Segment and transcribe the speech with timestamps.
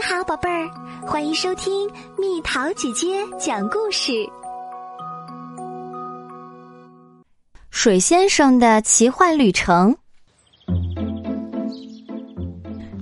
[0.00, 0.70] 你好，宝贝儿，
[1.06, 4.26] 欢迎收听蜜桃姐姐讲故事。
[7.70, 9.94] 水先生的奇幻旅程。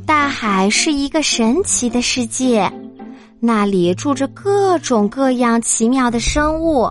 [0.04, 2.68] 大海是一个神奇的世界，
[3.38, 6.90] 那里住着各种各样奇妙的生物。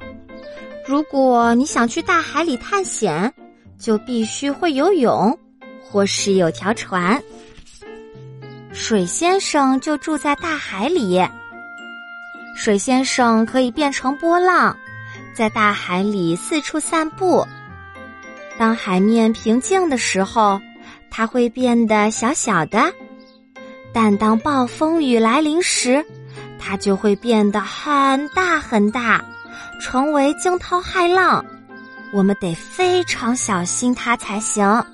[0.88, 3.34] 如果你想去大海里探险，
[3.78, 5.38] 就必须会游泳，
[5.84, 7.22] 或是有条船。
[8.80, 11.20] 水先生就住在大海里。
[12.56, 14.78] 水先生可以变成波浪，
[15.34, 17.46] 在大海里四处散步。
[18.58, 20.62] 当海面平静的时候，
[21.10, 22.80] 它会变得小小的；
[23.92, 26.06] 但当暴风雨来临时，
[26.58, 29.22] 它就会变得很大很大，
[29.82, 31.44] 成为惊涛骇浪。
[32.14, 34.86] 我们得非常小心它才行。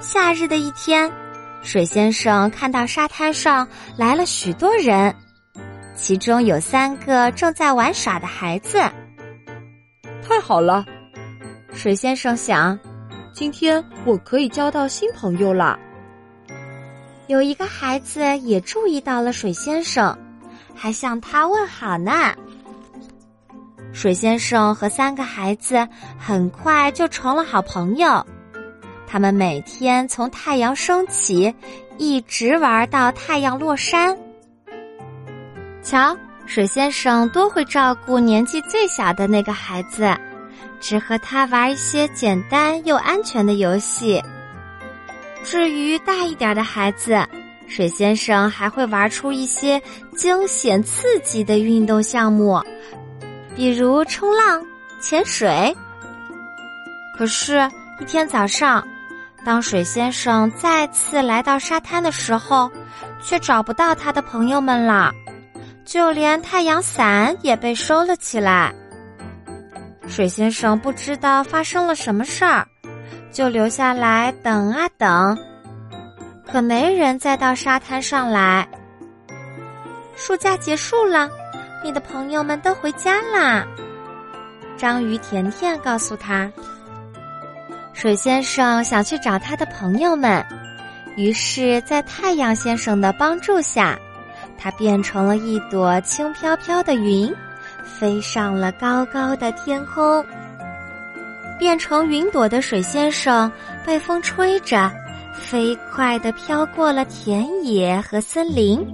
[0.00, 1.10] 夏日的一天。
[1.62, 3.66] 水先生看到沙滩上
[3.96, 5.14] 来了许多人，
[5.94, 8.78] 其中有三个正在玩耍的孩子。
[10.26, 10.84] 太好了，
[11.72, 12.78] 水先生想，
[13.32, 15.78] 今天我可以交到新朋友了。
[17.28, 20.18] 有一个孩子也注意到了水先生，
[20.74, 22.34] 还向他问好呢。
[23.92, 25.86] 水先生和三个孩子
[26.18, 28.26] 很快就成了好朋友。
[29.12, 31.54] 他们每天从太阳升起，
[31.98, 34.16] 一直玩到太阳落山。
[35.82, 40.10] 瞧，水先生多会照顾年纪最小的那个孩子，
[40.80, 44.18] 只和他玩一些简单又安全的游戏。
[45.44, 47.22] 至于大一点的孩子，
[47.68, 49.78] 水先生还会玩出一些
[50.16, 52.58] 惊险刺激的运动项目，
[53.54, 54.64] 比如冲浪、
[55.02, 55.76] 潜水。
[57.18, 58.82] 可是，一天早上。
[59.44, 62.70] 当水先生再次来到沙滩的时候，
[63.20, 65.12] 却找不到他的朋友们了，
[65.84, 68.72] 就连太阳伞也被收了起来。
[70.06, 72.66] 水先生不知道发生了什么事儿，
[73.32, 75.36] 就留下来等啊等，
[76.46, 78.68] 可没人再到沙滩上来。
[80.14, 81.28] 暑假结束了，
[81.82, 83.66] 你的朋友们都回家啦。
[84.76, 86.50] 章鱼甜甜告诉他。
[87.92, 90.44] 水先生想去找他的朋友们，
[91.16, 93.98] 于是，在太阳先生的帮助下，
[94.58, 97.32] 他变成了一朵轻飘飘的云，
[97.84, 100.24] 飞上了高高的天空。
[101.58, 103.50] 变成云朵的水先生
[103.86, 104.90] 被风吹着，
[105.32, 108.84] 飞快地飘过了田野和森林。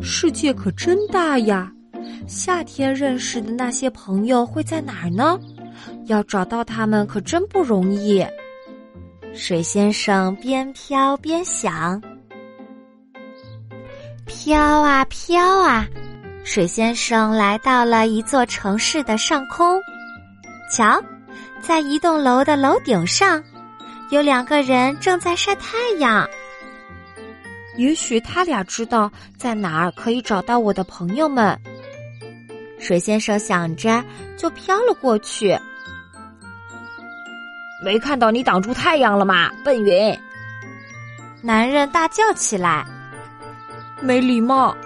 [0.00, 1.68] 世界可真大呀！
[2.28, 5.36] 夏天认识的那些朋友会在哪儿呢？
[6.06, 8.24] 要找到他们可真不容易。
[9.34, 12.02] 水先生边飘边想：
[14.26, 15.86] 飘啊飘啊，
[16.44, 19.80] 水先生来到了一座城市的上空。
[20.70, 21.02] 瞧，
[21.60, 23.42] 在一栋楼的楼顶上，
[24.10, 26.28] 有两个人正在晒太阳。
[27.78, 31.58] 也许他俩知道在哪儿可以找到我的朋友们。
[32.78, 34.04] 水先生想着，
[34.36, 35.58] 就飘了过去。
[37.84, 40.16] 没看到你挡住太阳了吗，笨云！
[41.42, 42.86] 男人大叫起来
[44.00, 44.76] ：“没礼貌！”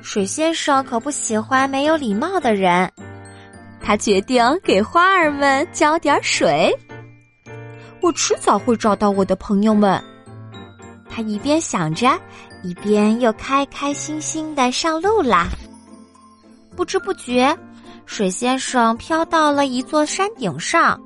[0.00, 2.90] 水先生可不喜欢没有礼貌的人，
[3.82, 6.74] 他决定给花儿们浇点水。
[8.00, 10.02] 我迟早会找到我的朋友们。
[11.10, 12.18] 他一边想着，
[12.62, 15.48] 一边又开开心心的上路啦。
[16.74, 17.54] 不知不觉，
[18.06, 20.98] 水先生飘到了一座山顶上。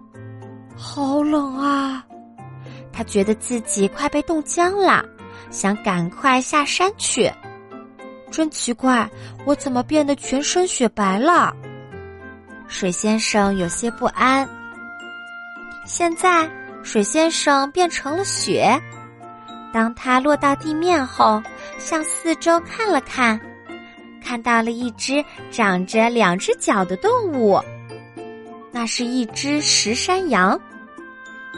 [0.81, 2.03] 好冷啊！
[2.91, 5.05] 他觉得自己快被冻僵了，
[5.51, 7.31] 想赶快下山去。
[8.31, 9.09] 真奇怪，
[9.45, 11.55] 我怎么变得全身雪白了？
[12.67, 14.49] 水先生有些不安。
[15.85, 16.49] 现在，
[16.83, 18.81] 水先生变成了雪。
[19.75, 21.43] 当他落到地面后，
[21.79, 23.39] 向四周看了看，
[24.25, 27.61] 看到了一只长着两只脚的动物，
[28.73, 30.59] 那是一只石山羊。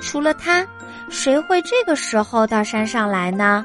[0.03, 0.67] 除了他，
[1.09, 3.65] 谁会这个时候到山上来呢？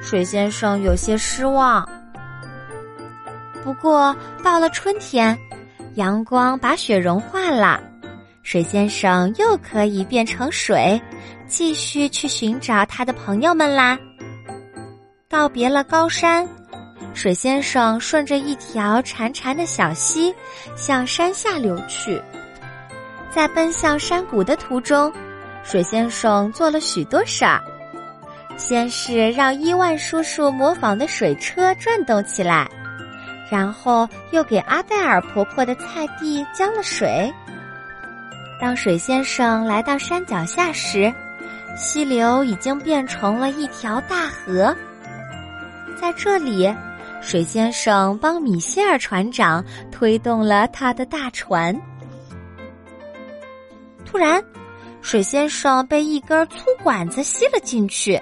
[0.00, 1.88] 水先生有些失望。
[3.64, 4.14] 不过
[4.44, 5.36] 到了春天，
[5.94, 7.80] 阳光把雪融化了，
[8.42, 11.00] 水先生又可以变成水，
[11.46, 13.98] 继续去寻找他的朋友们啦。
[15.28, 16.46] 告别了高山，
[17.14, 20.32] 水先生顺着一条潺潺的小溪
[20.76, 22.22] 向山下流去，
[23.30, 25.12] 在奔向山谷的途中。
[25.62, 27.62] 水先生做了许多事儿，
[28.56, 32.68] 先是让伊万叔叔模仿的水车转动起来，
[33.50, 37.32] 然后又给阿黛尔婆婆的菜地浇了水。
[38.60, 41.12] 当水先生来到山脚下时，
[41.76, 44.74] 溪流已经变成了一条大河。
[46.00, 46.74] 在这里，
[47.20, 51.78] 水先生帮米歇尔船长推动了他的大船。
[54.04, 54.42] 突然，
[55.10, 58.20] 水先生被一根粗管子吸了进去，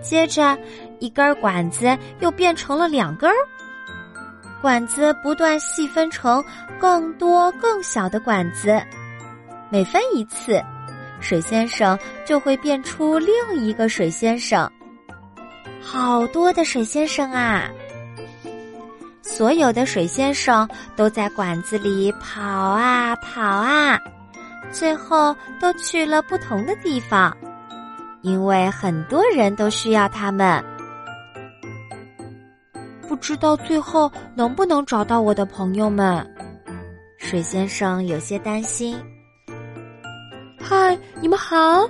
[0.00, 0.56] 接着
[0.98, 3.36] 一根管子又变成了两根儿，
[4.62, 6.42] 管子不断细分成
[6.78, 8.80] 更多更小的管子。
[9.68, 10.58] 每分一次，
[11.20, 14.72] 水先生就会变出另一个水先生。
[15.82, 17.68] 好多的水先生啊！
[19.20, 24.00] 所有的水先生都在管子里跑啊跑啊，
[24.70, 27.36] 最后都去了不同的地方，
[28.22, 30.64] 因为很多人都需要他们。
[33.08, 36.24] 不知道最后能不能找到我的朋友们？
[37.18, 38.96] 水先生有些担心。
[40.58, 41.88] 嗨，你们好！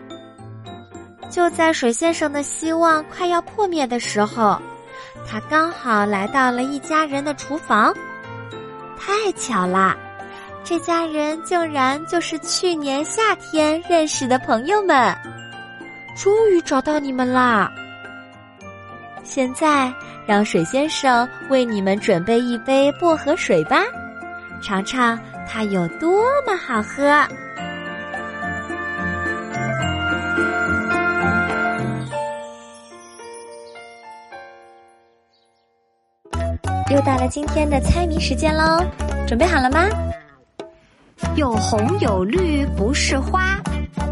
[1.28, 4.60] 就在水先生的希望快要破灭的时候，
[5.26, 7.94] 他刚好来到了一家人的厨房。
[8.98, 9.96] 太巧了，
[10.62, 15.16] 这家人竟然就是去年夏天认识的朋友们。
[16.16, 17.70] 终于找到你们啦！
[19.24, 19.92] 现在
[20.26, 23.82] 让水先生为你们准备一杯薄荷水吧，
[24.62, 25.18] 尝尝
[25.48, 27.26] 它有多么好喝。
[36.90, 38.84] 又到了今天的猜谜时间喽，
[39.26, 39.88] 准备好了吗？
[41.40, 43.58] 有红有绿不是花，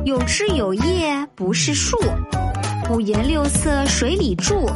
[0.06, 1.94] 有枝有叶不是树，
[2.90, 4.66] 五颜六色水里住，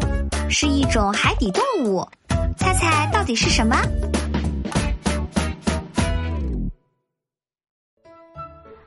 [0.51, 2.07] 是一种海底动物。
[2.59, 3.75] 猜猜到底是什么？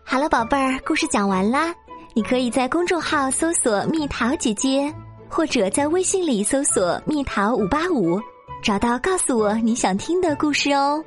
[0.04, 1.74] 好了，宝贝儿，故事讲完啦。
[2.14, 4.94] 你可以在公众号搜索“蜜桃姐姐”，
[5.28, 8.22] 或者在微信里搜索“蜜桃五八五”。
[8.62, 11.04] 找到，告诉我你想听的故事哦。